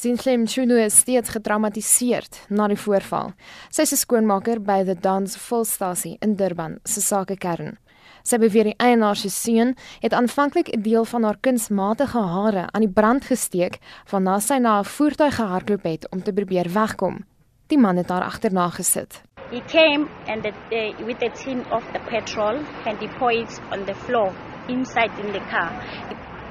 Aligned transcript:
Sintlem 0.00 0.46
Chunu 0.48 0.78
is 0.80 0.94
steeds 0.96 1.28
getraumatiseerd 1.28 2.38
na 2.48 2.70
die 2.72 2.78
voorval. 2.80 3.34
Sy 3.68 3.82
is 3.84 3.92
'n 3.92 4.00
skoonmaker 4.00 4.58
by 4.58 4.82
the 4.82 4.94
Dance 4.94 5.36
Volstasie 5.36 6.16
in 6.22 6.36
Durban, 6.36 6.78
se 6.84 7.00
sakekern. 7.00 7.76
Sy 8.24 8.38
beweer 8.38 8.64
die 8.64 8.78
eienaar 8.78 9.16
se 9.16 9.28
seun 9.28 9.76
het 10.00 10.14
aanvanklik 10.14 10.72
'n 10.72 10.80
deel 10.80 11.04
van 11.04 11.24
haar 11.24 11.36
kunsmatige 11.36 12.18
hare 12.18 12.68
aan 12.72 12.80
die 12.80 12.94
brand 13.00 13.24
gesteek 13.24 13.78
waarna 14.10 14.40
sy 14.40 14.58
na 14.58 14.78
'n 14.78 14.84
voertuig 14.84 15.34
gehardloop 15.34 15.84
het 15.84 16.08
om 16.10 16.22
te 16.22 16.32
probeer 16.32 16.72
wegkom. 16.72 17.24
Die 17.66 17.78
man 17.78 17.96
het 17.96 18.08
haar 18.08 18.24
agterna 18.24 18.70
gesit. 18.70 19.22
He 19.50 19.60
came 19.66 20.08
and 20.28 20.42
the, 20.42 20.52
uh, 20.72 21.06
with 21.06 21.22
a 21.22 21.28
tin 21.28 21.60
of 21.70 21.84
the 21.92 22.00
petrol 22.08 22.56
and 22.86 22.98
he 23.00 23.08
poured 23.18 23.36
it 23.36 23.60
on 23.70 23.84
the 23.84 23.94
floor 23.94 24.32
inside 24.68 25.12
in 25.22 25.32
the 25.32 25.44
car. 25.50 25.70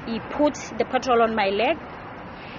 He 0.06 0.20
put 0.36 0.54
the 0.78 0.84
petrol 0.84 1.22
on 1.22 1.34
my 1.34 1.50
leg 1.50 1.76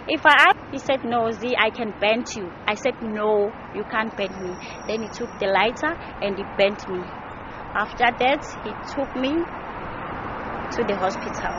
If 0.07 0.25
I 0.25 0.33
asked, 0.49 0.65
he 0.71 0.79
said, 0.79 1.05
No, 1.05 1.31
Z, 1.31 1.55
I 1.57 1.69
can 1.69 1.93
bend 1.99 2.35
you. 2.35 2.51
I 2.67 2.73
said, 2.73 2.95
No, 3.03 3.51
you 3.75 3.83
can't 3.91 4.15
bend 4.17 4.33
me. 4.41 4.53
Then 4.87 5.03
he 5.03 5.09
took 5.09 5.29
the 5.39 5.45
lighter 5.47 5.93
and 6.21 6.37
he 6.37 6.43
bent 6.57 6.89
me. 6.89 7.01
After 7.73 8.09
that, 8.19 8.41
he 8.65 8.71
took 8.93 9.15
me 9.15 9.33
to 10.75 10.83
the 10.83 10.95
hospital. 10.95 11.53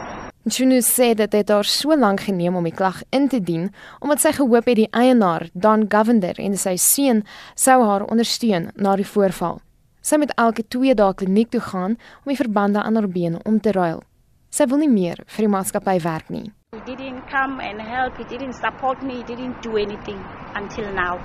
Chunu 0.49 0.81
sê 0.83 1.15
dat 1.15 1.31
dit 1.31 1.49
haar 1.49 1.65
so 1.65 1.95
lank 1.95 2.21
geneem 2.27 2.57
om 2.59 2.65
die 2.67 2.75
klag 2.75 3.03
in 3.15 3.29
te 3.29 3.39
dien 3.39 3.69
omdat 4.01 4.21
sy 4.25 4.33
gehoop 4.35 4.67
het 4.67 4.77
die 4.81 4.89
eienaar, 4.91 5.47
Don 5.55 5.85
Govender 5.89 6.35
en 6.43 6.57
sy 6.59 6.75
seun 6.77 7.23
sou 7.55 7.77
haar 7.87 8.03
ondersteun 8.11 8.73
na 8.75 8.97
die 8.99 9.07
voorval. 9.07 9.61
Sy 10.03 10.19
moet 10.19 10.35
elke 10.35 10.65
2 10.67 10.97
dae 10.99 11.15
kliniek 11.15 11.53
toe 11.55 11.63
gaan 11.63 11.95
om 12.25 12.33
die 12.35 12.41
verbande 12.43 12.83
aan 12.83 12.99
haar 12.99 13.07
bene 13.07 13.39
om 13.47 13.61
te 13.63 13.71
ruil. 13.71 14.03
Sy 14.51 14.67
wil 14.67 14.83
nie 14.83 14.91
meer 14.91 15.23
vir 15.29 15.47
die 15.47 15.53
maatskappy 15.55 16.01
werk 16.03 16.35
nie. 16.35 16.51
Didn't 16.85 17.23
come 17.31 17.61
and 17.61 17.81
help. 17.81 18.17
He 18.19 18.25
didn't 18.25 18.55
support 18.55 19.03
me. 19.03 19.19
He 19.19 19.23
didn't 19.23 19.63
do 19.63 19.77
anything 19.77 20.25
until 20.55 20.93
now. 20.93 21.21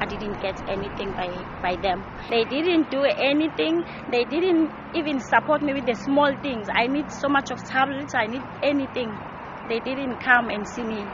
I 0.00 0.06
didn't 0.06 0.40
get 0.40 0.54
anything 0.68 1.12
by, 1.12 1.28
by 1.60 1.76
them. 1.82 2.04
They 2.30 2.44
didn't 2.44 2.90
do 2.90 3.02
anything. 3.02 3.82
They 4.10 4.24
didn't 4.24 4.70
even 4.94 5.18
support 5.20 5.62
me 5.62 5.74
with 5.74 5.84
the 5.84 5.94
small 6.06 6.32
things. 6.42 6.68
I 6.72 6.86
need 6.86 7.10
so 7.10 7.28
much 7.28 7.50
of 7.50 7.58
tablets. 7.68 8.14
I 8.14 8.26
need 8.26 8.42
anything. 8.62 9.10
They 9.68 9.80
didn't 9.80 10.22
come 10.22 10.48
and 10.48 10.64
see 10.74 10.84
me 10.84 11.04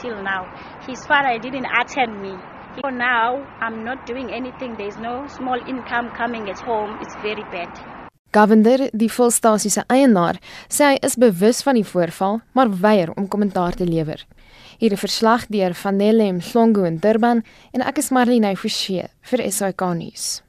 till 0.00 0.22
now. 0.22 0.46
His 0.86 1.00
father 1.08 1.38
didn't 1.40 1.66
attend 1.80 2.20
me. 2.20 2.36
For 2.82 2.92
now, 2.92 3.40
I'm 3.62 3.82
not 3.82 4.04
doing 4.04 4.30
anything. 4.32 4.76
There's 4.76 4.98
no 4.98 5.24
small 5.28 5.58
income 5.66 6.10
coming 6.14 6.48
at 6.50 6.60
home. 6.60 6.98
It's 7.00 7.16
very 7.22 7.44
bad. 7.50 7.95
Govender, 8.36 8.90
die 8.92 9.08
volstasie 9.08 9.70
se 9.72 9.80
eienaar, 9.88 10.36
sê 10.68 10.90
hy 10.90 10.96
is 11.06 11.14
bewus 11.16 11.62
van 11.64 11.78
die 11.78 11.86
voorval, 11.88 12.42
maar 12.52 12.68
weier 12.82 13.14
om 13.16 13.30
kommentaar 13.32 13.78
te 13.78 13.86
lewer. 13.88 14.26
Hier 14.76 14.92
'n 14.92 15.00
verslag 15.00 15.46
deur 15.48 15.72
Vanelle 15.74 16.32
Mhlongo 16.32 16.84
in 16.84 16.98
Durban 16.98 17.42
en 17.72 17.80
ek 17.80 17.98
is 17.98 18.10
Marlene 18.10 18.56
Forsie 18.56 19.08
vir 19.22 19.50
SAK 19.50 19.80
nuus. 19.94 20.45